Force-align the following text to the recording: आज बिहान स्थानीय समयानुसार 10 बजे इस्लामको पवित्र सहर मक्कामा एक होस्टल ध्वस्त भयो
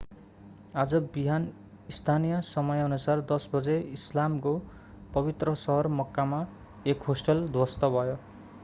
आज 0.75 0.93
बिहान 1.15 1.43
स्थानीय 1.89 2.39
समयानुसार 2.47 3.21
10 3.33 3.47
बजे 3.53 3.77
इस्लामको 3.91 4.55
पवित्र 5.13 5.55
सहर 5.67 5.87
मक्कामा 6.01 6.45
एक 6.87 7.09
होस्टल 7.11 7.47
ध्वस्त 7.51 7.85
भयो 7.93 8.19